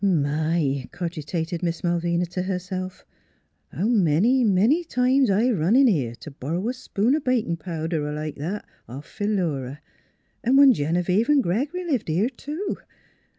"My!" 0.03 0.89
cogitated 0.91 1.61
Miss 1.61 1.83
Malvina 1.83 2.25
to 2.31 2.41
herself," 2.41 3.05
how 3.71 3.85
many, 3.85 4.43
many 4.43 4.83
times 4.83 5.29
I've 5.29 5.59
run 5.59 5.75
in 5.75 5.85
here 5.85 6.15
t' 6.15 6.31
bor 6.31 6.53
row 6.53 6.69
a 6.69 6.73
spoon 6.73 7.15
o' 7.15 7.19
bakin' 7.19 7.55
powder 7.55 8.07
er 8.07 8.11
like 8.11 8.33
that 8.37 8.65
off 8.89 9.05
Philura; 9.05 9.79
an* 10.43 10.55
when 10.55 10.73
Genevieve 10.73 11.29
'n' 11.29 11.41
Greg'ry 11.43 11.83
lived 11.87 12.07
here, 12.07 12.29
too. 12.29 12.79